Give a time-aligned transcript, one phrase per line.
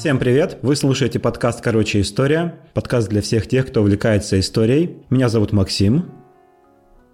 [0.00, 0.56] Всем привет!
[0.62, 2.54] Вы слушаете подкаст «Короче, история».
[2.72, 4.96] Подкаст для всех тех, кто увлекается историей.
[5.10, 6.06] Меня зовут Максим.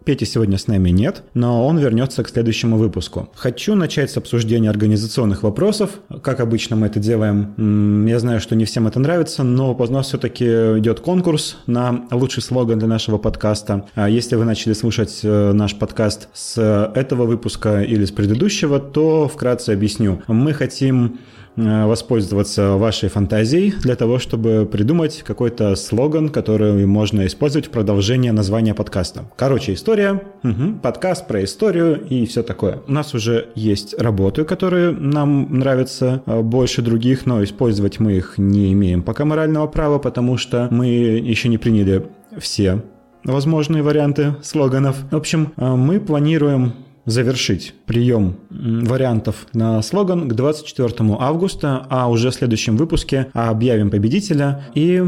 [0.05, 3.29] Пети сегодня с нами нет, но он вернется к следующему выпуску.
[3.35, 5.99] Хочу начать с обсуждения организационных вопросов.
[6.23, 8.07] Как обычно мы это делаем.
[8.07, 12.45] Я знаю, что не всем это нравится, но у нас все-таки идет конкурс на лучший
[12.45, 13.89] слоган для нашего подкаста.
[13.97, 19.27] А если вы начали слушать э, наш подкаст с этого выпуска или с предыдущего, то
[19.27, 20.23] вкратце объясню.
[20.29, 21.19] Мы хотим
[21.57, 28.75] воспользоваться вашей фантазией для того, чтобы придумать какой-то слоган, который можно использовать в продолжение названия
[28.75, 29.25] подкаста.
[29.37, 32.81] Короче, история, угу, подкаст про историю и все такое.
[32.87, 38.35] У нас уже есть работы, которые нам нравятся э, больше других, но использовать мы их
[38.37, 42.07] не имеем пока морального права, потому что мы еще не приняли
[42.39, 42.83] все
[43.25, 44.97] возможные варианты слоганов.
[45.11, 46.75] В общем, э, мы планируем
[47.07, 54.65] завершить прием вариантов на слоган к 24 августа, а уже в следующем выпуске объявим победителя
[54.75, 55.03] и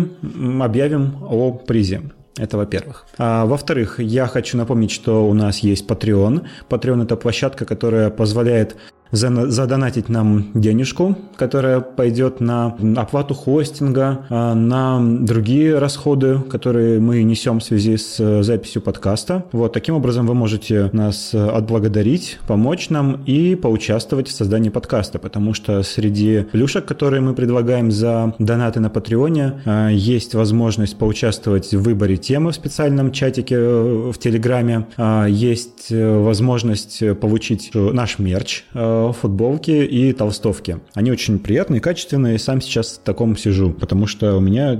[0.60, 2.02] объявим о призе.
[2.38, 3.06] Это во-первых.
[3.19, 6.46] А, во-вторых, я хочу напомнить, что у нас есть Patreon.
[6.70, 8.76] Patreon– это площадка, которая позволяет
[9.11, 17.61] задонатить нам денежку, которая пойдет на оплату хостинга, а, на другие расходы, которые мы несем
[17.61, 19.45] в связи с э, записью подкаста.
[19.53, 25.55] Вот таким образом вы можете нас отблагодарить, помочь нам и поучаствовать в создании подкаста, потому
[25.55, 31.83] что среди плюшек, которые мы предлагаем за донаты на Патреоне, а, есть возможность поучаствовать в
[31.83, 38.65] выборе темы в специальном чатике э, в Телеграме, а, есть э, возможность получить наш мерч
[39.12, 40.78] футболки и толстовки.
[40.94, 42.38] Они очень приятные, качественные.
[42.38, 44.78] Сам сейчас в таком сижу, потому что у меня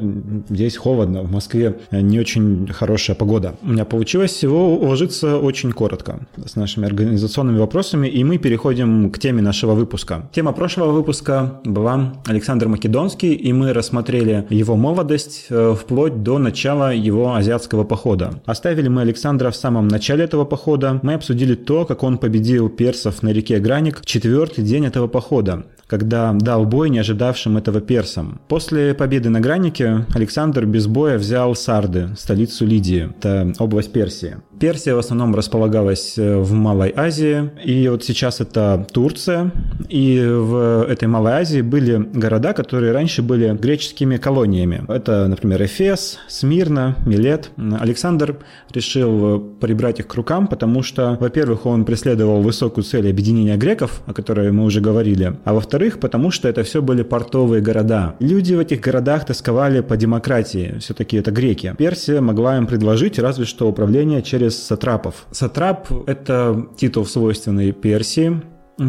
[0.49, 1.23] здесь холодно.
[1.23, 3.55] В Москве не очень хорошая погода.
[3.63, 9.19] У меня получилось всего уложиться очень коротко с нашими организационными вопросами, и мы переходим к
[9.19, 10.29] теме нашего выпуска.
[10.33, 16.93] Тема прошлого выпуска была Александр Македонский, и мы рассмотрели его молодость э, вплоть до начала
[16.95, 18.41] его азиатского похода.
[18.47, 21.01] Оставили мы Александра в самом начале этого похода.
[21.03, 26.35] Мы обсудили то, как он победил персов на реке Граник четвертый день этого похода когда
[26.35, 28.41] дал бой не ожидавшим этого персам.
[28.47, 34.37] После победы на Гранике Александр без боя взял Сарды, столицу Лидии, это область Персии.
[34.59, 39.53] Персия в основном располагалась э, в Малой Азии, и вот сейчас это Турция,
[39.89, 44.85] и в этой Малой Азии были города, которые раньше были греческими колониями.
[44.89, 47.51] Это, например, Эфес, Смирна, Милет.
[47.81, 48.39] Александр
[48.73, 54.13] решил прибрать их к рукам, потому что, во-первых, он преследовал высокую цель объединения греков, о
[54.13, 58.17] которой мы уже говорили, а во-вторых, потому что это все были портовые города.
[58.19, 61.75] Люди в этих городах тосковали по демократии, все-таки это греки.
[61.79, 65.27] Персия могла им предложить разве что управление через сатрапов.
[65.31, 68.41] Сатрап– это титул, свойственный Персии,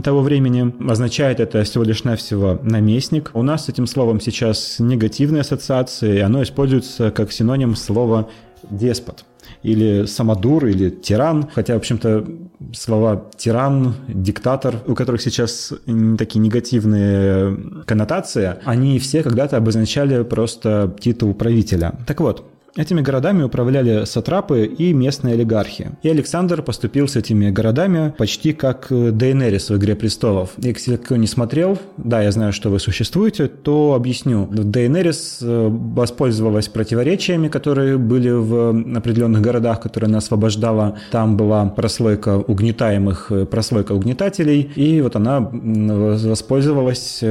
[0.03, 0.73] того времени.
[0.89, 3.31] Означает это всего лишь навсего наместник.
[3.33, 8.29] У нас с этим словом сейчас негативные ассоциации, и оно используется как синоним слова
[8.69, 9.25] деспот
[9.63, 11.47] или самодур, или тиран.
[11.53, 12.25] Хотя, в общем-то,
[12.73, 15.73] слова тиран, диктатор, у которых сейчас
[16.17, 21.95] такие негативные коннотации, они все когда-то обозначали просто титул правителя.
[22.05, 25.91] Так вот, Этими городами управляли сатрапы и местные олигархи.
[26.03, 30.51] И Александр поступил с этими городами почти как Дейнерис в «Игре престолов».
[30.57, 34.47] Если кто не смотрел, да, я знаю, что вы существуете, то объясню.
[34.51, 40.97] Дейнерис э, воспользовалась противоречиями, которые были в определенных городах, которые она освобождала.
[41.11, 47.23] Там была прослойка угнетаемых, э, прослойка угнетателей, и вот она воспользовалась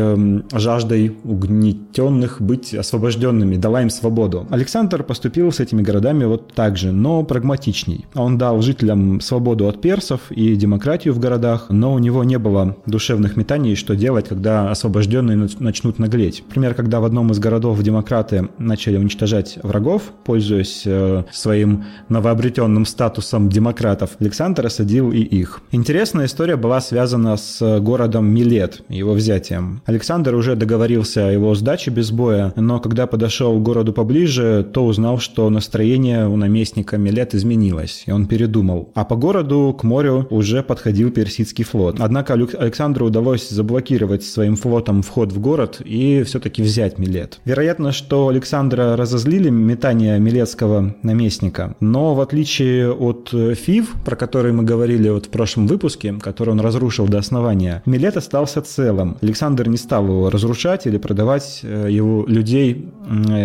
[0.53, 4.47] жаждой угнетенных быть освобожденными, дала им свободу.
[4.51, 8.07] Александр поступил поступил с этими городами вот так же, но прагматичней.
[8.15, 12.77] Он дал жителям свободу от персов и демократию в городах, но у него не было
[12.87, 16.43] душевных метаний, что делать, когда освобожденные начнут наглеть.
[16.47, 23.51] Например, когда в одном из городов демократы начали уничтожать врагов, пользуясь э, своим новообретенным статусом
[23.51, 25.61] демократов, Александр осадил и их.
[25.73, 29.83] Интересная история была связана с городом Милет, его взятием.
[29.85, 34.87] Александр уже договорился о его сдаче без боя, но когда подошел к городу поближе, то
[34.87, 38.91] узнал, что настроение у наместника Милет изменилось, и он передумал.
[38.95, 41.97] А по городу к морю уже подходил персидский флот.
[41.99, 47.41] Однако Александру удалось заблокировать своим флотом вход в город и все-таки взять Милет.
[47.45, 54.63] Вероятно, что Александра разозлили метания милетского наместника, но в отличие от Фив, про который мы
[54.63, 59.17] говорили вот в прошлом выпуске, который он разрушил до основания, Милет остался целым.
[59.23, 62.89] Александр не стал его разрушать или продавать э, его людей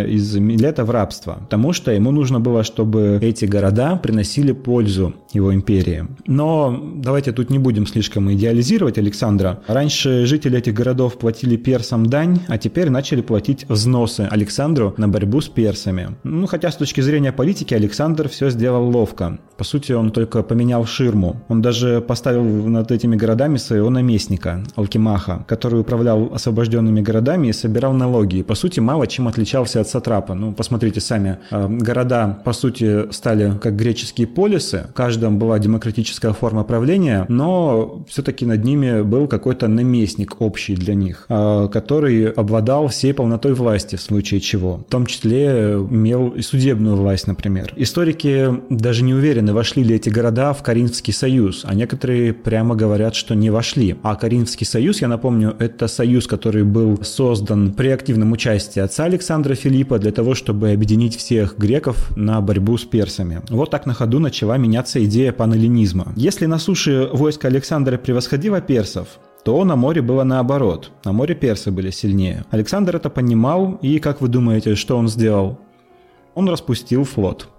[0.07, 1.39] из Милета в рабство.
[1.41, 6.07] Потому что ему нужно было, чтобы эти города приносили пользу его империи.
[6.27, 9.61] Но давайте тут не будем слишком идеализировать Александра.
[9.67, 15.39] Раньше жители этих городов платили персам дань, а теперь начали платить взносы Александру на борьбу
[15.39, 16.17] с персами.
[16.23, 19.39] Ну, хотя с точки зрения политики Александр все сделал ловко.
[19.63, 21.37] По сути, он только поменял ширму.
[21.47, 27.93] Он даже поставил над этими городами своего наместника, Алкимаха, который управлял освобожденными городами и собирал
[27.93, 28.41] налоги.
[28.41, 30.33] По сути, мало чем отличался от сатрапа.
[30.33, 31.37] Ну, посмотрите сами.
[31.49, 34.87] Э, города, по сути, стали как греческие полисы.
[34.89, 40.93] В каждом была демократическая форма правления, но все-таки над ними был какой-то наместник общий для
[40.93, 44.79] них, э, который обладал всей полнотой власти в случае чего.
[44.79, 47.71] В том числе имел и судебную власть, например.
[47.77, 53.15] Историки даже не уверены, вошли ли эти города в Каринфский союз, а некоторые прямо говорят,
[53.15, 53.95] что не вошли.
[54.03, 59.55] А Каринфский союз, я напомню, это союз, который был создан при активном участии отца Александра
[59.55, 63.41] Филиппа для того, чтобы объединить всех греков на борьбу с персами.
[63.49, 66.13] Вот так на ходу начала меняться идея панеллинизма.
[66.15, 70.91] Если на суше войско Александра превосходило персов, то на море было наоборот.
[71.05, 72.45] На море персы были сильнее.
[72.49, 75.59] Александр это понимал, и как вы думаете, что он сделал?
[76.33, 77.49] Он распустил флот.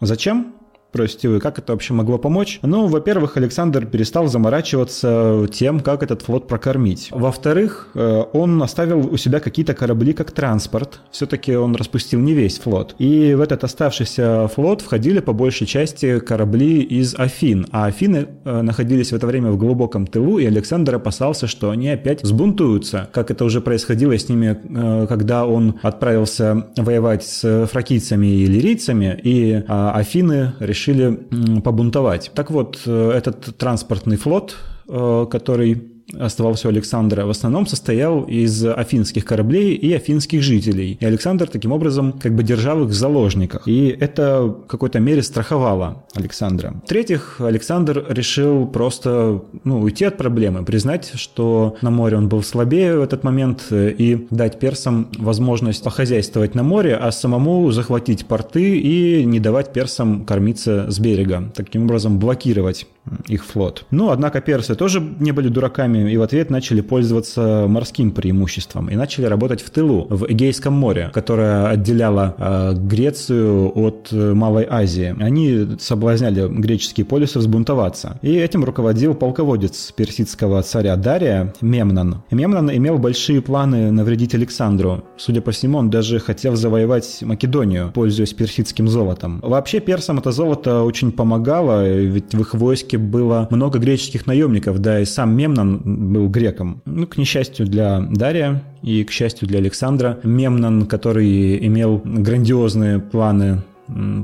[0.00, 0.55] Зачем?
[0.90, 2.60] Спросите вы, как это вообще могло помочь?
[2.62, 7.08] Ну, во-первых, Александр перестал заморачиваться тем, как этот флот прокормить.
[7.10, 11.00] Во-вторых, э, он оставил у себя какие-то корабли как транспорт.
[11.10, 12.94] Все-таки он распустил не весь флот.
[12.98, 17.66] И в этот оставшийся флот входили по большей части корабли из Афин.
[17.72, 21.90] А Афины э, находились в это время в глубоком тылу, и Александр опасался, что они
[21.90, 28.28] опять сбунтуются, как это уже происходило с ними, э, когда он отправился воевать с фракийцами
[28.28, 32.30] и лирийцами, и Афины решили решили побунтовать.
[32.34, 34.56] Так вот, э, этот транспортный флот,
[34.88, 40.96] э, который оставался у Александра, в основном состоял из афинских кораблей и афинских жителей.
[41.00, 43.66] И Александр таким образом как бы держал их в заложниках.
[43.66, 46.74] И это в какой-то мере страховало Александра.
[46.84, 52.98] В-третьих, Александр решил просто ну, уйти от проблемы, признать, что на море он был слабее
[52.98, 59.24] в этот момент и дать персам возможность похозяйствовать на море, а самому захватить порты и
[59.24, 61.50] не давать персам кормиться с берега.
[61.54, 62.86] Таким образом блокировать
[63.28, 63.84] их флот.
[63.90, 68.96] Но, однако, персы тоже не были дураками и в ответ начали пользоваться морским преимуществом и
[68.96, 75.14] начали работать в тылу, в Эгейском море, которое отделяло э, Грецию от э, Малой Азии.
[75.20, 78.18] Они соблазняли греческие полисы взбунтоваться.
[78.22, 82.22] И этим руководил полководец персидского царя Дария Мемнан.
[82.30, 85.04] Мемнан имел большие планы навредить Александру.
[85.16, 89.40] Судя по всему, он даже хотел завоевать Македонию, пользуясь персидским золотом.
[89.42, 94.78] Вообще персам это золото очень помогало, ведь в их войске войске было много греческих наемников,
[94.78, 96.82] да и сам Мемнон был греком.
[96.84, 103.62] Ну, к несчастью для Дария и к счастью для Александра, Мемнон, который имел грандиозные планы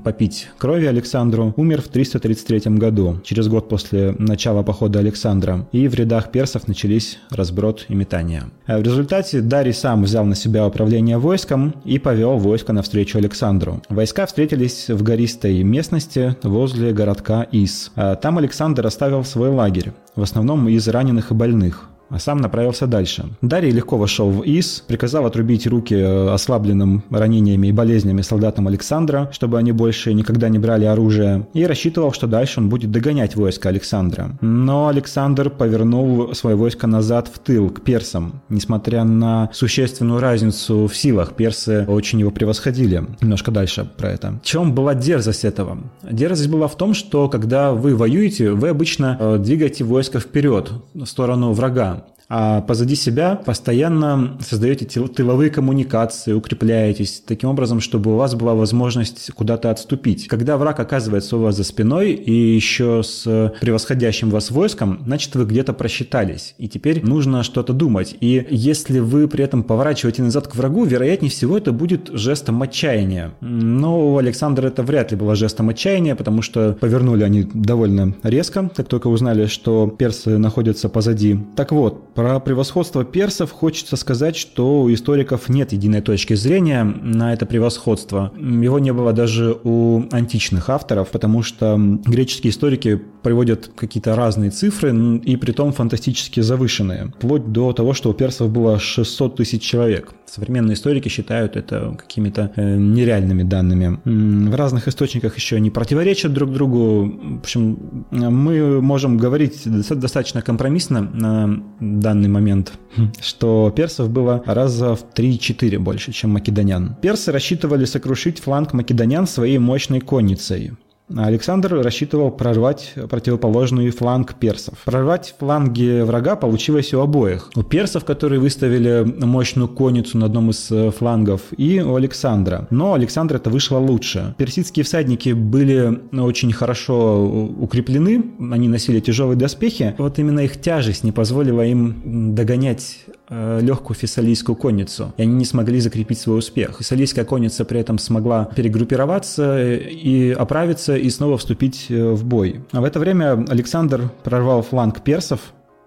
[0.04, 5.94] попить крови Александру, умер в 333 году, через год после начала похода Александра, и в
[5.94, 8.44] рядах персов начались разброд и метания.
[8.66, 13.82] А в результате Дарий сам взял на себя управление войском и повел войско навстречу Александру.
[13.88, 17.92] Войска встретились в гористой местности возле городка Ис.
[17.96, 22.86] А там Александр оставил свой лагерь, в основном из раненых и больных а сам направился
[22.86, 23.24] дальше.
[23.40, 29.30] Дарий легко вошел в ИС, приказал отрубить руки э, ослабленным ранениями и болезнями солдатам Александра,
[29.32, 33.70] чтобы они больше никогда не брали оружие, и рассчитывал, что дальше он будет догонять войско
[33.70, 34.36] Александра.
[34.42, 38.42] Но Александр повернул свое войско назад в тыл, к персам.
[38.50, 43.04] Несмотря на существенную разницу в силах, персы очень его превосходили.
[43.22, 44.38] Немножко дальше про это.
[44.42, 45.78] В чем была дерзость этого?
[46.02, 51.06] Дерзость была в том, что когда вы воюете, вы обычно э, двигаете войско вперед, в
[51.06, 52.01] сторону врага
[52.34, 59.30] а позади себя постоянно создаете тыловые коммуникации, укрепляетесь таким образом, чтобы у вас была возможность
[59.32, 60.28] куда-то отступить.
[60.28, 65.44] Когда враг оказывается у вас за спиной и еще с превосходящим вас войском, значит вы
[65.44, 68.16] где-то просчитались, и теперь нужно что-то думать.
[68.20, 73.34] И если вы при этом поворачиваете назад к врагу, вероятнее всего это будет жестом отчаяния.
[73.42, 78.70] Но у Александра это вряд ли было жестом отчаяния, потому что повернули они довольно резко,
[78.74, 81.38] как только узнали, что персы находятся позади.
[81.56, 87.32] Так вот, про превосходство персов хочется сказать, что у историков нет единой точки зрения на
[87.32, 88.30] это превосходство.
[88.36, 94.92] Его не было даже у античных авторов, потому что греческие историки приводят какие-то разные цифры,
[95.16, 97.12] и при том фантастически завышенные.
[97.18, 100.14] Вплоть до того, что у персов было 600 тысяч человек.
[100.34, 104.00] Современные историки считают это какими-то э, нереальными данными.
[104.06, 107.04] В разных источниках еще они противоречат друг другу.
[107.04, 112.72] В общем, мы можем говорить достаточно компромиссно на данный момент,
[113.20, 116.96] что персов было раза в 3-4 больше, чем македонян.
[117.02, 120.72] Персы рассчитывали сокрушить фланг македонян своей мощной конницей.
[121.16, 124.78] Александр рассчитывал прорвать противоположный фланг персов.
[124.84, 127.50] Прорвать фланги врага получилось у обоих.
[127.54, 132.66] У персов, которые выставили мощную конницу на одном из э, флангов, и у Александра.
[132.70, 134.34] Но Александр это вышло лучше.
[134.38, 139.94] Персидские всадники были очень хорошо укреплены, они носили тяжелые доспехи.
[139.98, 142.98] Вот именно их тяжесть не позволила им догонять
[143.32, 146.76] э, легкую фессалийскую конницу, и они не смогли закрепить свой успех.
[146.78, 152.60] Фессалийская конница при этом смогла перегруппироваться и оправиться и снова вступить э, в бой.
[152.72, 155.40] А в это время Александр прорвал фланг персов,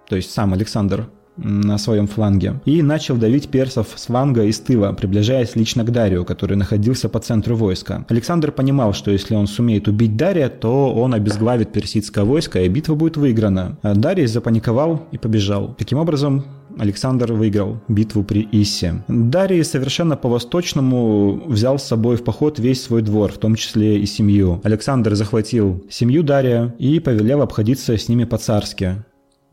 [0.10, 4.60] то есть сам Александр на своем фланге и начал давить персов с фланга и с
[4.60, 8.06] тыла, приближаясь лично к Дарию, который находился по центру войска.
[8.10, 12.96] Александр понимал, что если он сумеет убить Дария, то он обезглавит персидское войско, и битва
[12.96, 13.78] будет выиграна.
[13.82, 15.76] А Дарий запаниковал и побежал.
[15.78, 16.46] Таким образом,
[16.78, 19.04] Александр выиграл битву при Иссе.
[19.08, 24.06] Дарий совершенно по-восточному взял с собой в поход весь свой двор, в том числе и
[24.06, 24.62] семью.
[24.64, 29.04] Александр захватил семью Дария и повелел обходиться с ними по-царски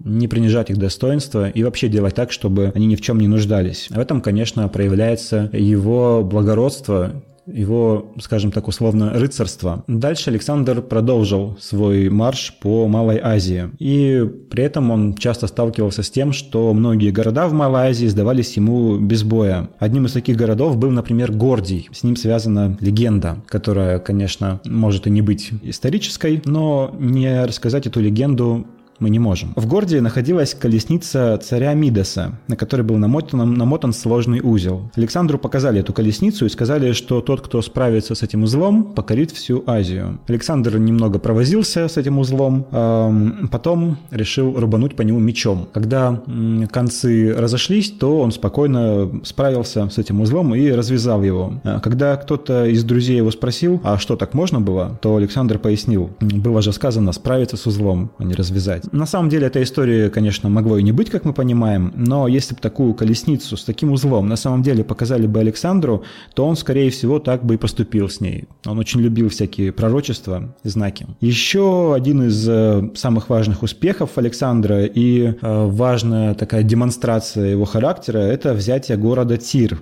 [0.04, 3.88] не принижать их достоинство и вообще делать так, чтобы они ни в чем не нуждались.
[3.90, 9.84] В этом, конечно, проявляется его благородство, его, скажем так, условно, рыцарство.
[9.86, 13.70] Дальше Александр продолжил свой марш по Малой Азии.
[13.78, 18.56] И при этом он часто сталкивался с тем, что многие города в Малой Азии сдавались
[18.56, 19.70] ему без боя.
[19.78, 21.88] Одним из таких городов был, например, Гордий.
[21.92, 28.00] С ним связана легенда, которая, конечно, может и не быть исторической, но не рассказать эту
[28.00, 28.66] легенду
[29.02, 29.52] мы не можем.
[29.56, 34.90] В городе находилась колесница царя Мидаса, на которой был намотан, намотан сложный узел.
[34.94, 39.64] Александру показали эту колесницу и сказали, что тот, кто справится с этим узлом, покорит всю
[39.66, 40.20] Азию.
[40.28, 45.68] Александр немного провозился с этим узлом, эм, потом решил рубануть по нему мечом.
[45.72, 51.54] Когда э, концы разошлись, то он спокойно справился с этим узлом и развязал его.
[51.64, 56.10] А когда кто-то из друзей его спросил, а что так можно было, то Александр пояснил,
[56.20, 58.84] было же сказано справиться с узлом, а не развязать.
[58.92, 62.54] На самом деле эта история, конечно, могло и не быть, как мы понимаем, но если
[62.54, 66.90] бы такую колесницу с таким узлом на самом деле показали бы Александру, то он, скорее
[66.90, 68.44] всего, так бы и поступил с ней.
[68.66, 71.06] Он очень любил всякие пророчества и знаки.
[71.20, 78.18] Еще один из э, самых важных успехов Александра и э, важная такая демонстрация его характера–
[78.18, 79.80] это взятие города Тир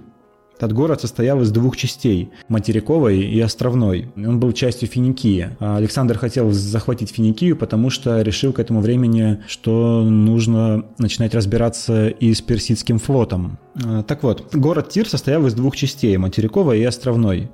[0.60, 4.12] этот город состоял из двух частей– материковой и островной.
[4.14, 5.56] Он был частью Финикии.
[5.58, 12.08] А Александр хотел захватить Финикию, потому что решил к этому времени, что нужно начинать разбираться
[12.08, 13.58] и с персидским флотом.
[13.82, 17.48] А, так вот, город Тир состоял из двух частей– материковой и островной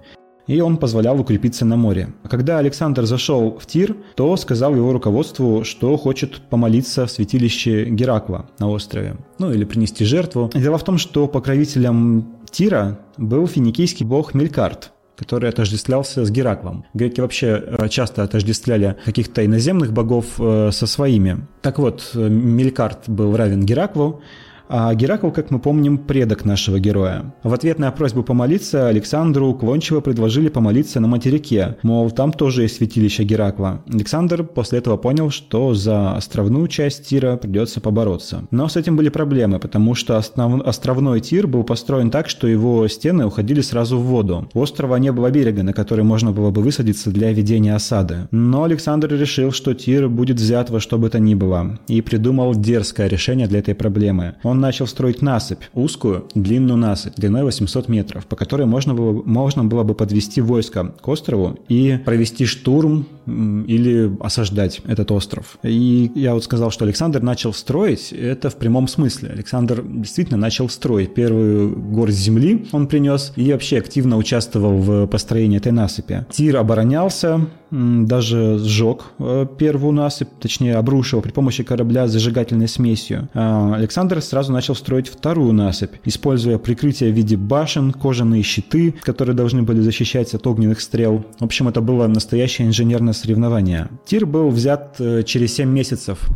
[0.46, 2.14] и он позволял укрепиться на море.
[2.22, 7.86] А когда Александр зашел в Тир, то сказал его руководству, что хочет помолиться в святилище
[7.86, 10.50] Геракла на острове, ну или принести жертву.
[10.54, 16.84] Дело в том, что покровителем Тира был финикийский бог Мелькарт, который отождествлялся с Гераклом.
[16.94, 21.46] Греки вообще э, часто отождествляли каких-то иноземных богов э, со своими.
[21.62, 24.22] Так вот, э, Мелькарт был равен Гераклу,
[24.68, 27.34] а Геракл, как мы помним, предок нашего героя.
[27.42, 32.76] В ответ на просьбу помолиться Александру уклончиво предложили помолиться на материке, мол, там тоже есть
[32.76, 33.82] святилище Геракла.
[33.92, 38.46] Александр после этого понял, что за островную часть Тира придется побороться.
[38.50, 40.62] Но с этим были проблемы, потому что основ...
[40.66, 44.48] островной Тир был построен так, что его стены уходили сразу в воду.
[44.54, 48.28] У острова не было берега, на который можно было бы высадиться для ведения осады.
[48.30, 52.54] Но Александр решил, что Тир будет взят во что бы то ни было, и придумал
[52.54, 54.34] дерзкое решение для этой проблемы.
[54.42, 59.22] Он он начал строить насыпь, узкую, длинную насыпь, длиной 800 метров, по которой можно было,
[59.22, 65.58] можно было бы подвести войско к острову и провести штурм или осаждать этот остров.
[65.62, 69.30] И я вот сказал, что Александр начал строить, это в прямом смысле.
[69.30, 71.14] Александр действительно начал строить.
[71.14, 76.24] Первый горсть земли он принес и вообще активно участвовал в построении этой насыпи.
[76.30, 77.46] Тир оборонялся,
[77.76, 83.28] даже сжег э, первую насыпь, точнее обрушил при помощи корабля с зажигательной смесью.
[83.34, 89.34] А Александр сразу начал строить вторую насыпь, используя прикрытие в виде башен, кожаные щиты, которые
[89.34, 91.24] должны были защищать от огненных стрел.
[91.38, 93.88] В общем, это было настоящее инженерное соревнование.
[94.06, 96.28] Тир был взят э, через 7 месяцев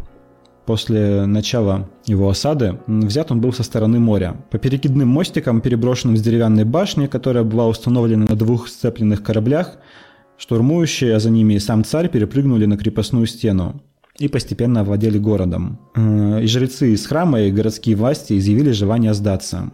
[0.67, 4.37] после начала его осады, взят он был со стороны моря.
[4.51, 9.79] По перекидным мостикам, переброшенным с деревянной башни, которая была установлена на двух сцепленных кораблях,
[10.41, 13.83] Штурмующие, а за ними и сам царь перепрыгнули на крепостную стену
[14.19, 15.79] и постепенно овладели городом.
[15.95, 19.71] Э, и жрецы из храма и городские власти изъявили желание сдаться.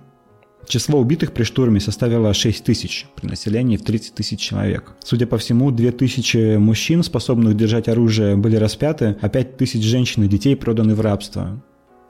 [0.66, 4.94] Число убитых при штурме составило 6 тысяч, при населении в 30 тысяч человек.
[5.04, 10.25] Судя по всему, 2 тысячи мужчин, способных держать оружие, были распяты, а 5 тысяч женщин
[10.25, 11.62] и детей проданы в рабство.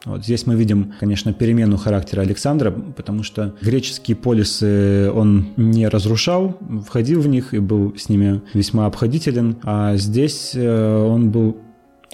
[0.04, 6.58] Вот здесь мы видим, конечно, перемену характера Александра, потому что греческие полисы он не разрушал,
[6.86, 11.56] входил в них и был с ними весьма обходителен, а здесь э, он был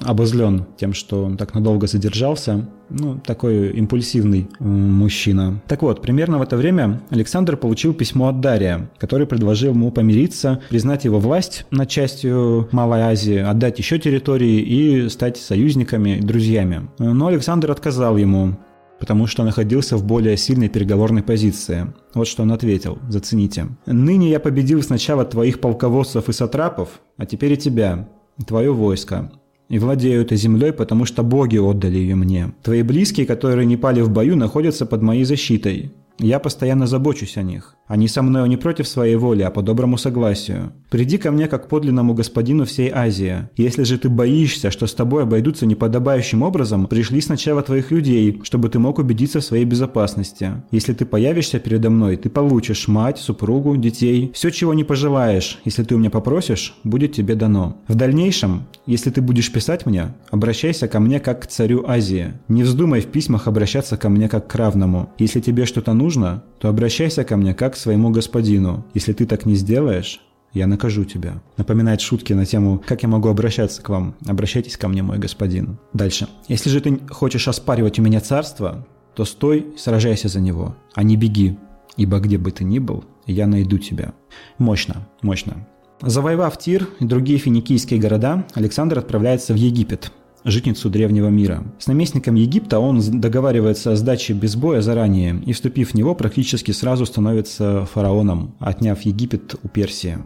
[0.01, 2.69] обозлен тем, что он так надолго задержался.
[2.89, 5.63] Ну, такой импульсивный мужчина.
[5.67, 10.61] Так вот, примерно в это время Александр получил письмо от Дария, который предложил ему помириться,
[10.69, 16.89] признать его власть над частью Малой Азии, отдать еще территории и стать союзниками, друзьями.
[16.99, 18.59] Но Александр отказал ему,
[19.01, 21.93] потому что находился в более сильной переговорной позиции.
[22.15, 23.69] Вот что он ответил, зацените.
[23.87, 28.09] «Ныне я победил сначала твоих полководцев и сатрапов, а теперь и тебя,
[28.47, 29.33] твое войско
[29.73, 32.53] и владею этой землей, потому что боги отдали ее мне.
[32.63, 35.91] Твои близкие, которые не пали в бою, находятся под моей защитой.
[36.19, 37.77] Я постоянно забочусь о них.
[37.87, 40.73] Они со мною не против своей воли, а по доброму согласию.
[40.89, 43.49] Приди ко мне как подлинному господину всей Азии.
[43.57, 48.69] Если же ты боишься, что с тобой обойдутся неподобающим образом, пришли сначала твоих людей, чтобы
[48.69, 50.63] ты мог убедиться в своей безопасности.
[50.71, 54.31] Если ты появишься передо мной, ты получишь мать, супругу, детей.
[54.35, 57.77] Все, чего не пожелаешь, если ты у меня попросишь, будет тебе дано.
[57.89, 62.33] В дальнейшем, если ты будешь писать мне, обращайся ко мне как к царю Азии.
[62.49, 65.11] Не вздумай в письмах обращаться ко мне как к равному.
[65.19, 68.85] Если тебе что-то нужно, то обращайся ко мне как к своему господину.
[68.95, 70.21] Если ты так не сделаешь,
[70.53, 71.41] я накажу тебя.
[71.57, 75.79] Напоминает шутки на тему «Как я могу обращаться к вам?» Обращайтесь ко мне, мой господин.
[75.93, 76.29] Дальше.
[76.49, 81.17] Если же ты хочешь оспаривать у меня царство, то стой сражайся за него, а не
[81.17, 81.57] беги,
[81.97, 84.13] ибо где бы ты ни был, я найду тебя.
[84.59, 85.67] Мощно, мощно.
[86.01, 90.11] Завоевав Тир и другие финикийские города, Александр отправляется в Египет,
[90.45, 91.65] житницу древнего мира.
[91.79, 96.73] С наместником Египта он договаривается о сдаче без боя заранее и, вступив в него, практически
[96.73, 100.19] сразу становится фараоном, отняв Египет у Персии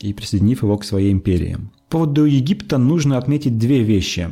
[0.00, 1.58] и присоединив его к своей империи.
[1.88, 4.28] По поводу Египта нужно отметить две вещи.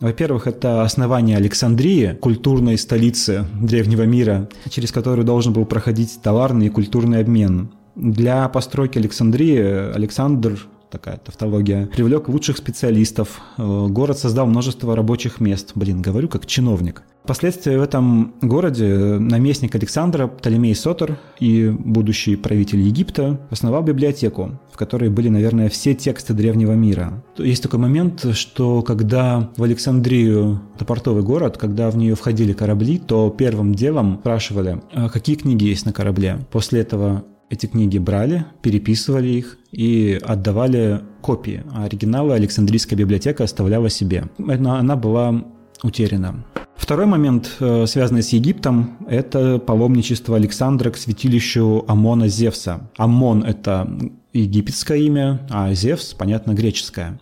[0.00, 6.70] Во-первых, это основание Александрии, культурной столицы древнего мира, через которую должен был проходить товарный и
[6.70, 7.70] культурный обмен.
[7.94, 10.66] Для постройки Александрии Александр
[10.96, 15.72] такая тавтология, привлек лучших специалистов, э, город создал множество рабочих мест.
[15.74, 17.02] Блин, говорю как чиновник.
[17.22, 24.76] Впоследствии в этом городе наместник Александра Птолемей Сотор и будущий правитель Египта основал библиотеку, в
[24.76, 27.24] которой были, наверное, все тексты древнего мира.
[27.36, 32.98] Есть такой момент, что когда в Александрию, это портовый город, когда в нее входили корабли,
[32.98, 36.38] то первым делом спрашивали, «А какие книги есть на корабле.
[36.52, 43.90] После этого эти книги брали, переписывали их и отдавали копии, а оригиналы Александрийская библиотека оставляла
[43.90, 44.24] себе.
[44.38, 45.44] Она была
[45.82, 46.44] утеряна.
[46.76, 52.90] Второй момент, э, связанный с Египтом, это паломничество Александра к святилищу Амона Зевса.
[52.96, 53.88] Амон– это
[54.32, 57.18] египетское имя, а Зевс, понятно, греческое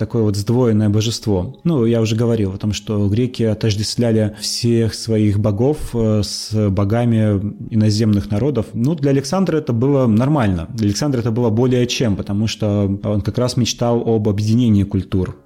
[0.00, 1.60] такое вот сдвоенное божество.
[1.62, 7.38] Ну, я уже говорил о том, что греки отождествляли всех своих богов э, с богами
[7.70, 8.66] иноземных народов.
[8.72, 10.68] Ну, для Александра это было нормально.
[10.74, 15.36] Для Александра это было более чем, потому что он как раз мечтал об объединении культур.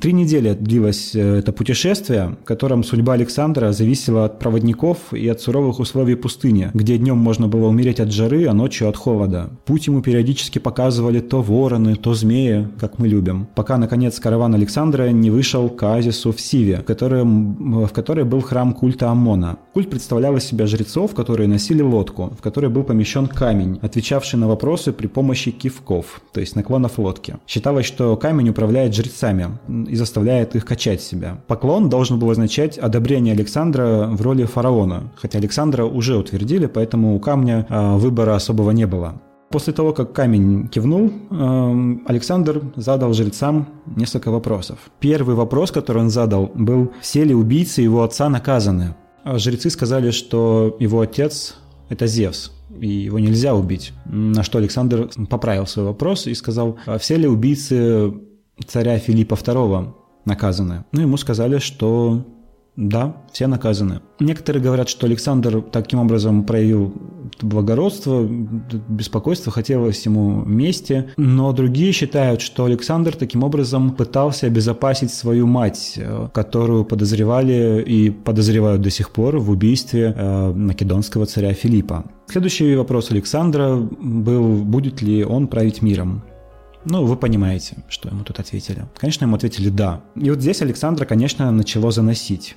[0.00, 5.40] Три недели длилось э, это путешествие, в котором судьба Александра зависела от проводников и от
[5.40, 9.50] суровых условий пустыни, где днем можно было умереть от жары, а ночью от холода.
[9.64, 14.54] Путь ему периодически показывали то вороны, то змеи, как мы любим, пока на наконец, караван
[14.54, 19.58] Александра не вышел к оазису в Сиве, в котором, в которой был храм культа Амона.
[19.74, 24.48] Культ представлял из себя жрецов, которые носили лодку, в которой был помещен камень, отвечавший на
[24.48, 27.36] вопросы при помощи кивков, то есть наклонов лодки.
[27.46, 31.36] Считалось, что камень управляет жрецами и заставляет их качать себя.
[31.46, 37.20] Поклон должен был означать одобрение Александра в роли фараона, хотя Александра уже утвердили, поэтому у
[37.20, 39.20] камня а, выбора особого не было.
[39.52, 44.78] После того, как камень кивнул, эм, Александр задал жрецам несколько вопросов.
[44.98, 48.94] Первый вопрос, который он задал, был, все ли убийцы его отца наказаны?
[49.24, 51.56] А жрецы сказали, что его отец–
[51.90, 53.92] это Зевс, и его нельзя убить.
[54.06, 58.10] На что Александр поправил свой вопрос и сказал, а все ли убийцы
[58.66, 59.92] царя Филиппа II
[60.24, 60.86] наказаны?
[60.92, 62.24] Ну, ему сказали, что
[62.76, 64.00] да, все наказаны.
[64.18, 66.94] Некоторые говорят, что Александр таким образом проявил
[67.42, 75.46] благородство, беспокойство, хотелось ему мести, но другие считают, что Александр таким образом пытался обезопасить свою
[75.46, 82.04] мать, э, которую подозревали и подозревают до сих пор в убийстве э, македонского царя Филиппа.
[82.26, 86.22] Следующий вопрос Александра был, будет ли он править миром.
[86.84, 88.86] Ну, вы понимаете, что ему тут ответили.
[88.96, 90.00] Конечно, ему ответили «да».
[90.16, 92.56] И вот здесь Александра, конечно, начало заносить.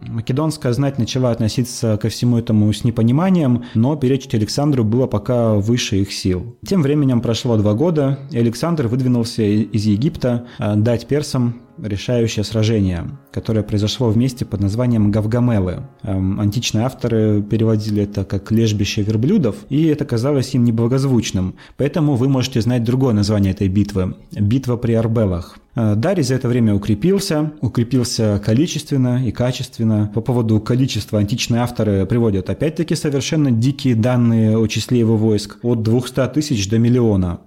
[0.00, 5.96] Македонская знать начала относиться ко всему этому с непониманием, но перечить Александру было пока выше
[5.96, 6.56] их сил.
[6.66, 13.06] Тем временем прошло два года, и Александр выдвинулся из Египта э, дать персам решающее сражение,
[13.32, 15.82] которое произошло в месте под названием Гавгамелы.
[16.02, 21.56] Эм, античные авторы переводили это как «лежбище верблюдов», и это казалось им неблагозвучным.
[21.76, 25.58] Поэтому вы можете знать другое название этой битвы– «Битва при Арбелах».
[25.74, 30.10] Э, Дарий за это время укрепился, укрепился количественно и качественно.
[30.14, 35.82] По поводу количества античные авторы приводят опять-таки совершенно дикие данные о числе его войск– от
[35.82, 37.40] 200 тысяч до миллиона.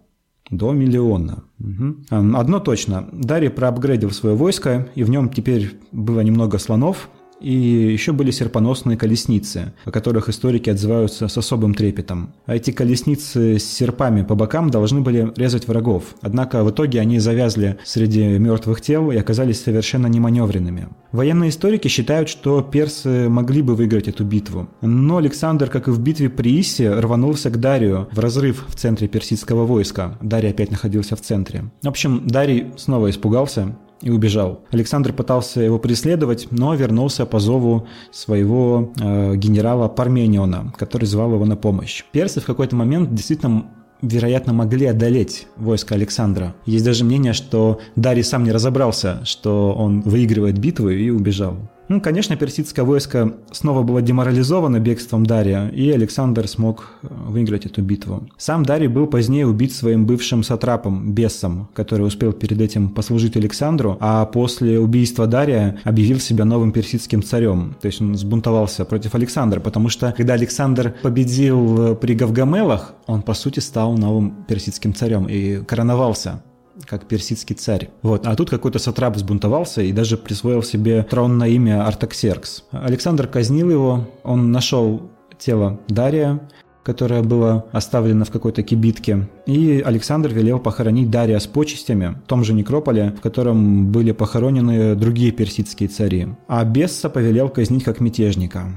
[0.49, 1.43] До миллиона.
[1.59, 2.35] Угу.
[2.35, 3.07] Одно точно.
[3.11, 7.09] Дарий проапгрейдил свое войско, и в нем теперь было немного слонов,
[7.41, 12.33] и еще были серпоносные колесницы, о которых историки отзываются с особым трепетом.
[12.45, 16.15] А эти колесницы с серпами по бокам должны были резать врагов.
[16.21, 20.89] Однако в итоге они завязли среди мертвых тел и оказались совершенно неманевренными.
[21.11, 24.69] Военные историки считают, что персы могли бы выиграть эту битву.
[24.81, 29.07] Но Александр, как и в битве при Исе, рванулся к Дарию в разрыв в центре
[29.07, 30.17] персидского войска.
[30.21, 31.71] Дарий опять находился в центре.
[31.81, 34.61] В общем, Дарий снова испугался и убежал.
[34.71, 41.45] Александр пытался его преследовать, но вернулся по зову своего э, генерала Пармениона, который звал его
[41.45, 42.03] на помощь.
[42.11, 43.65] Персы в какой-то момент действительно
[44.01, 46.55] вероятно, могли одолеть войско Александра.
[46.65, 51.57] Есть даже мнение, что Дарий сам не разобрался, что он выигрывает битву и убежал.
[51.89, 57.81] Ну, конечно, персидское войско снова было деморализовано бегством Дария, и Александр смог э, выиграть эту
[57.81, 58.29] битву.
[58.37, 63.97] Сам Дарий был позднее убит своим бывшим сатрапом Бессом, который успел перед этим послужить Александру,
[63.99, 67.75] а после убийства Дария объявил себя новым персидским царем.
[67.81, 73.33] То есть он сбунтовался против Александра, потому что когда Александр победил при Гавгамелах, он, по
[73.33, 76.43] сути, стал новым персидским царем и короновался
[76.85, 77.89] как персидский царь.
[78.01, 78.25] Вот.
[78.25, 82.65] А тут какой-то сатрап взбунтовался и даже присвоил себе трон на имя Артаксеркс.
[82.71, 86.39] Александр казнил его, он нашел тело Дария,
[86.83, 89.27] которое было оставлено в какой-то кибитке.
[89.45, 94.95] И Александр велел похоронить Дария с почестями в том же некрополе, в котором были похоронены
[94.95, 96.29] другие персидские цари.
[96.47, 98.73] А Бесса повелел казнить как мятежника.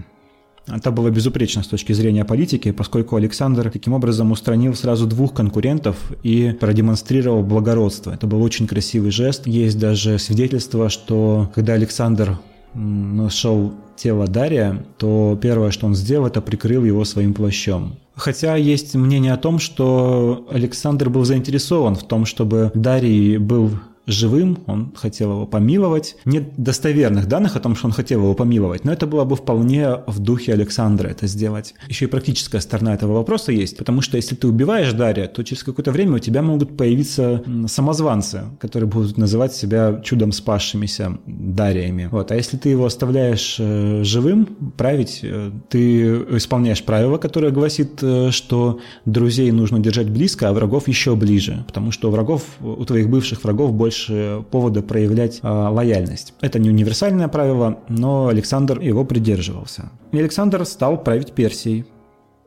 [0.67, 5.97] Это было безупречно с точки зрения политики, поскольку Александр таким образом устранил сразу двух конкурентов
[6.23, 8.13] и продемонстрировал благородство.
[8.13, 9.47] Это был очень красивый жест.
[9.47, 12.39] Есть даже свидетельство, что когда Александр
[12.75, 17.97] нашел тело Дария, то первое, что он сделал, это прикрыл его своим плащом.
[18.15, 23.71] Хотя есть мнение о том, что Александр был заинтересован в том, чтобы Дарий был
[24.07, 26.17] живым, он хотел его помиловать.
[26.25, 29.97] Нет достоверных данных о том, что он хотел его помиловать, но это было бы вполне
[30.07, 31.75] в духе Александра это сделать.
[31.89, 35.63] Еще и практическая сторона этого вопроса есть, потому что если ты убиваешь Дарья, то через
[35.63, 42.09] какое-то время у тебя могут появиться самозванцы, которые будут называть себя чудом спасшимися Дариями.
[42.11, 42.31] Вот.
[42.31, 46.05] А если ты его оставляешь э, живым, править, э, ты
[46.37, 51.91] исполняешь правило, которое гласит, э, что друзей нужно держать близко, а врагов еще ближе, потому
[51.91, 56.35] что у врагов, у твоих бывших врагов больше повода проявлять э, лояльность.
[56.41, 59.91] Это не универсальное правило, но Александр его придерживался.
[60.13, 61.87] И Александр стал править Персией.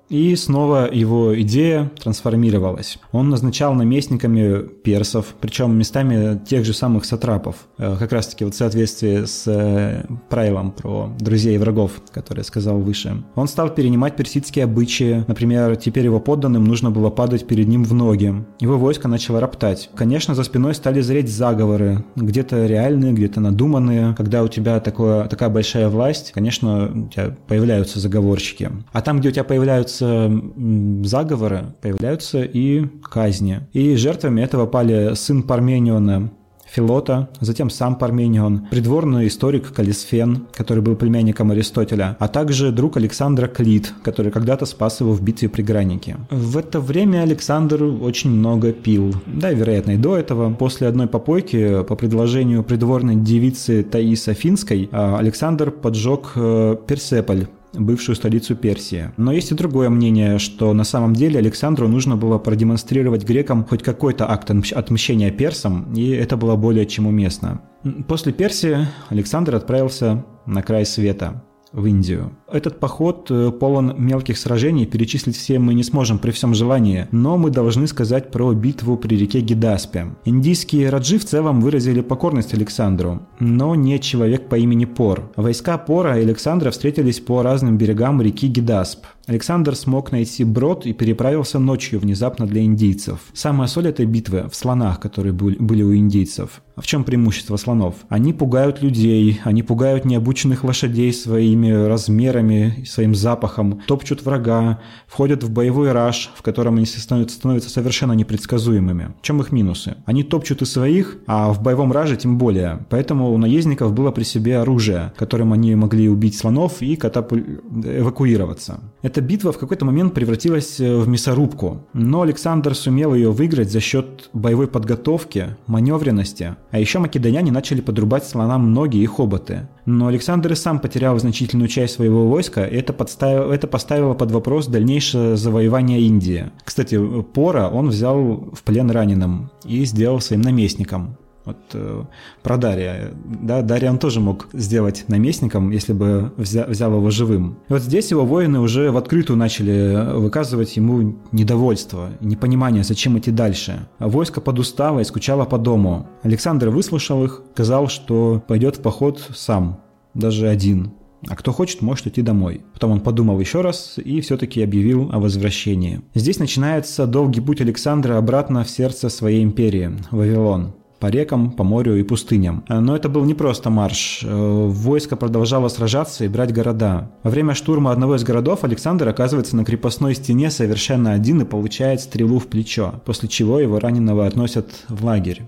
[0.09, 2.99] И снова его идея трансформировалась.
[3.11, 7.67] Он назначал наместниками персов, причем местами тех же самых сатрапов.
[7.77, 12.39] Э, как раз таки вот в соответствии с э, правилом про друзей и врагов, который
[12.39, 13.23] я сказал выше.
[13.35, 15.25] Он стал перенимать персидские обычаи.
[15.27, 18.33] Например, теперь его подданным нужно было падать перед ним в ноги.
[18.59, 19.89] Его войско начало роптать.
[19.95, 22.03] Конечно, за спиной стали зреть заговоры.
[22.15, 24.13] Где-то реальные, где-то надуманные.
[24.15, 28.69] Когда у тебя такое, такая большая власть, конечно, у тебя появляются заговорщики.
[28.93, 33.61] А там, где у тебя появляются появляются заговоры, появляются и казни.
[33.73, 36.31] И жертвами этого пали сын Пармениона
[36.67, 43.47] Филота, затем сам Парменион, придворный историк Калисфен, который был племянником Аристотеля, а также друг Александра
[43.47, 46.17] Клит, который когда-то спас его в битве при Гранике.
[46.29, 49.13] В это время Александр очень много пил.
[49.25, 50.53] Да, вероятно, и до этого.
[50.53, 58.15] После одной попойки, по предложению придворной девицы Таиса Финской, а, Александр поджег э, Персеполь, бывшую
[58.15, 59.11] столицу Персии.
[59.17, 63.83] Но есть и другое мнение, что на самом деле Александру нужно было продемонстрировать грекам хоть
[63.83, 67.61] какой-то акт отмщения персам, и это было более чем уместно.
[68.07, 71.43] После Персии Александр отправился на край света
[71.75, 72.31] в Индию.
[72.51, 77.37] Этот поход э, полон мелких сражений, перечислить все мы не сможем при всем желании, но
[77.37, 80.15] мы должны сказать про битву при реке Гидаспе.
[80.23, 85.31] Индийские раджи в целом выразили покорность Александру, но не человек по имени Пор.
[85.35, 89.05] Войска Пора и Александра встретились по разным берегам реки Гидасп.
[89.27, 93.19] Александр смог найти брод и переправился ночью внезапно для индийцев.
[93.33, 96.61] Самая соль этой битвы в слонах, которые были у индийцев.
[96.75, 97.95] А в чем преимущество слонов?
[98.09, 105.49] Они пугают людей, они пугают необученных лошадей своими размерами, своим запахом, топчут врага, входят в
[105.49, 109.13] боевой раж, в котором они становятся совершенно непредсказуемыми.
[109.21, 109.95] В чем их минусы?
[110.05, 112.85] Они топчут и своих, а в боевом раже тем более.
[112.89, 118.81] Поэтому у наездников было при себе оружие, которым они могли убить слонов и эвакуироваться.
[119.05, 124.31] Эта битва в какой-то момент превратилась в мясорубку, но Александр сумел ее выиграть за счет
[124.33, 129.67] боевой подготовки, маневренности, а еще македоняне начали подрубать слонам ноги и хоботы.
[129.85, 134.31] Но Александр и сам потерял значительную часть своего войска, и это, подставило, это поставило под
[134.31, 136.49] вопрос дальнейшее завоевание Индии.
[136.63, 141.15] Кстати, Пора он взял в плен раненым и сделал своим наместником.
[141.45, 142.03] Вот э,
[142.41, 143.11] про Дария.
[143.25, 147.59] Да, Дария он тоже мог сделать наместником, если бы взя, взял его живым.
[147.69, 153.31] И вот здесь его воины уже в открытую начали выказывать ему недовольство, непонимание, зачем идти
[153.31, 153.87] дальше.
[153.99, 156.07] Войско подустало и скучало по дому.
[156.23, 159.81] Александр выслушал их, сказал, что пойдет в поход сам,
[160.15, 160.93] даже один.
[161.27, 162.61] А кто хочет, может идти домой.
[162.73, 166.01] Потом он подумал еще раз и все-таки объявил о возвращении.
[166.13, 171.97] Здесь начинается долгий путь Александра обратно в сердце своей империи, Вавилон по рекам, по морю
[171.99, 172.63] и пустыням.
[172.69, 174.21] Но это был не просто марш.
[174.23, 177.11] Э, войско продолжало сражаться и брать города.
[177.23, 182.01] Во время штурма одного из городов Александр оказывается на крепостной стене совершенно один и получает
[182.01, 185.43] стрелу в плечо, после чего его раненого относят в лагерь.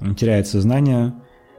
[0.00, 1.12] Он теряет сознание,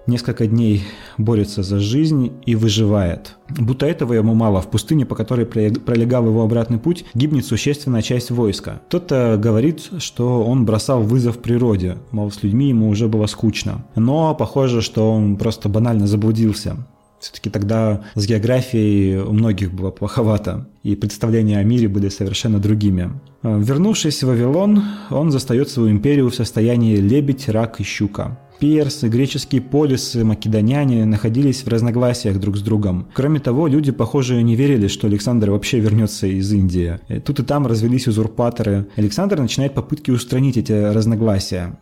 [0.08, 0.84] несколько дней
[1.18, 3.36] борется за жизнь и выживает.
[3.50, 4.62] Будто этого ему мало.
[4.62, 8.82] В пустыне, по которой пролегал его обратный путь, гибнет существенная часть войска.
[8.88, 13.86] Кто-то говорит, что он бросал вызов природе, мол, с людьми ему уже было скучно.
[13.96, 16.78] Но похоже, что он просто банально заблудился.
[17.20, 23.12] Все-таки тогда с географией у многих было плоховато, и представления о мире были совершенно другими.
[23.44, 28.40] Вернувшись в Вавилон, он застает свою империю в состоянии лебедь, рак и щука.
[28.62, 33.08] Персы, греческие полисы, македоняне находились в разногласиях друг с другом.
[33.12, 37.00] Кроме того, люди, похоже, не верили, что Александр вообще вернется из Индии.
[37.26, 38.86] Тут и там развелись узурпаторы.
[38.98, 41.80] Александр начинает попытки устранить эти разногласия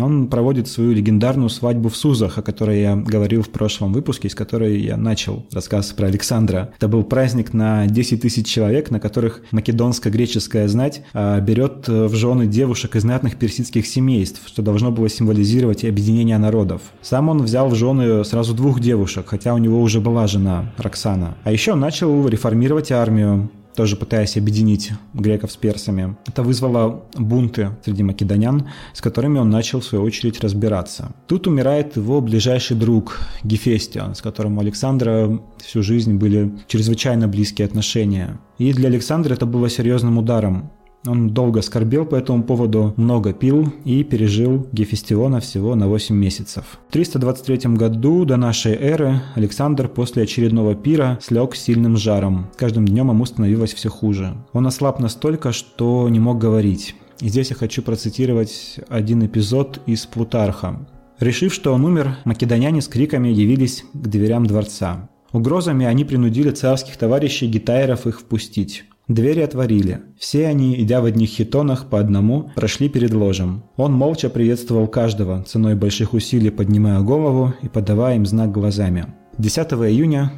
[0.00, 4.34] он проводит свою легендарную свадьбу в Сузах, о которой я говорил в прошлом выпуске, с
[4.34, 6.72] которой я начал рассказ про Александра.
[6.76, 12.14] Это был праздник на 10 тысяч человек, на которых македонско-греческая знать а, берет э, в
[12.14, 16.82] жены девушек из знатных персидских семейств, что должно было символизировать объединение народов.
[17.02, 21.36] Сам он взял в жены сразу двух девушек, хотя у него уже была жена, Роксана.
[21.44, 26.16] А еще он начал реформировать армию, тоже пытаясь объединить греков с персами.
[26.26, 31.12] Это вызвало бунты среди македонян, с которыми он начал в свою очередь разбираться.
[31.26, 37.66] Тут умирает его ближайший друг Гефестион, с которым у Александра всю жизнь были чрезвычайно близкие
[37.66, 38.38] отношения.
[38.58, 40.70] И для Александра это было серьезным ударом.
[41.06, 46.78] Он долго скорбел по этому поводу, много пил и пережил Гефестиона всего на 8 месяцев.
[46.88, 52.46] В 323 году до нашей эры Александр после очередного пира слег сильным жаром.
[52.54, 54.36] С каждым днем ему становилось все хуже.
[54.52, 56.94] Он ослаб настолько, что не мог говорить.
[57.20, 60.86] И здесь я хочу процитировать один эпизод из Плутарха.
[61.18, 65.08] Решив, что он умер, македоняне с криками явились к дверям дворца.
[65.32, 68.84] Угрозами они принудили царских товарищей гитайров их впустить.
[69.08, 70.02] Двери отворили.
[70.18, 73.64] Все они, идя в одних хитонах по одному, прошли перед ложем.
[73.76, 79.06] Он молча приветствовал каждого, ценой больших усилий поднимая голову и подавая им знак глазами.
[79.38, 80.32] 10 июня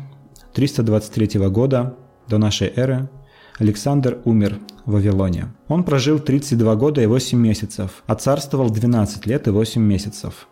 [0.55, 1.97] 323 года
[2.29, 3.11] до нашей эры
[3.59, 5.55] Александр умер в Вавилоне.
[5.69, 10.49] Он прожил 32 года и 8 месяцев, а царствовал 12 лет и 8 месяцев.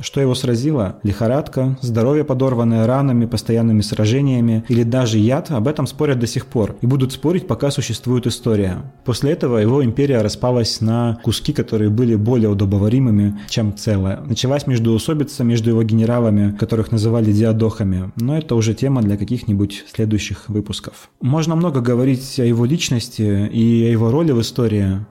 [0.00, 0.98] Что его сразило?
[1.02, 6.76] Лихорадка, здоровье, подорванное ранами, постоянными сражениями или даже яд, об этом спорят до сих пор
[6.80, 8.82] и будут спорить, пока существует история.
[9.04, 14.20] После этого его империя распалась на куски, которые были более удобоваримыми, чем целое.
[14.26, 20.48] Началась междуусобица между его генералами, которых называли диадохами, но это уже тема для каких-нибудь следующих
[20.48, 21.10] выпусков.
[21.20, 25.04] Можно много говорить о его личности и о его роли в истории,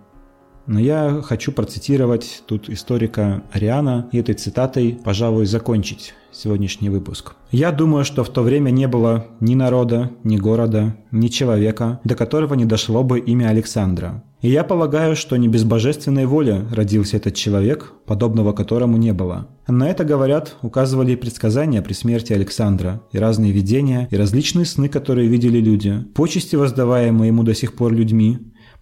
[0.69, 7.33] но я хочу процитировать тут историка Ариана и этой цитатой, пожалуй, закончить сегодняшний выпуск.
[7.49, 12.13] Я думаю, что в то время не было ни народа, ни города, ни человека, до
[12.15, 14.23] которого не дошло бы имя Александра.
[14.41, 19.47] И я полагаю, что не без божественной воли родился этот человек, подобного которому не было.
[19.67, 24.87] На это, говорят, указывали и предсказания при смерти Александра, и разные видения, и различные сны,
[24.87, 28.37] которые видели люди, почести, воздаваемые ему до сих пор людьми,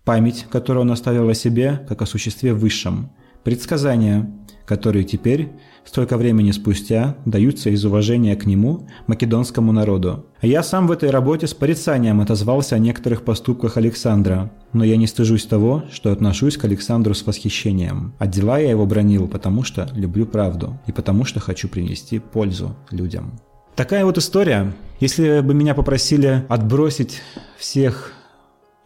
[0.08, 3.10] память, которую он оставил о себе, как о существе высшем,
[3.44, 4.32] предсказания,
[4.66, 5.50] которые теперь,
[5.84, 10.26] столько времени спустя, даются из уважения к нему, македонскому народу.
[10.40, 14.96] А я сам в этой работе с порицанием отозвался о некоторых поступках Александра, но я
[14.96, 18.14] не стыжусь того, что отношусь к Александру с восхищением.
[18.18, 22.78] А дела я его бронил, потому что люблю правду и потому что хочу принести пользу
[22.92, 23.42] людям.
[23.76, 24.74] Такая вот история.
[25.02, 27.22] Если бы меня попросили отбросить
[27.58, 28.14] всех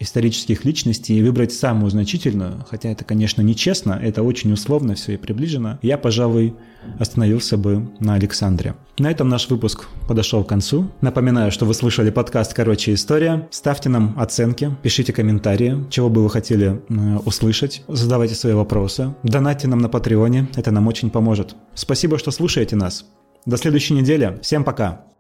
[0.02, 5.18] исторических личностей и выбрать самую значительную, хотя это, конечно, нечестно, это очень условно все и
[5.18, 6.56] приближено, я, пожалуй,
[7.00, 8.76] остановился бы на Александре.
[8.98, 10.90] На этом наш выпуск подошел к концу.
[11.02, 13.48] Напоминаю, что вы слышали подкаст «Короче, история».
[13.52, 19.68] Ставьте нам оценки, пишите комментарии, чего бы вы хотели э, услышать, задавайте свои вопросы, донатьте
[19.68, 21.56] нам на Патреоне, это нам очень поможет.
[21.76, 23.06] Спасибо, что слушаете нас.
[23.46, 24.40] До следующей недели.
[24.42, 25.11] Всем пока.